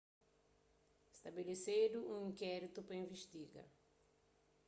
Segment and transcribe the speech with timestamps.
[1.17, 3.63] stabelesedu un inkéritu pa investiga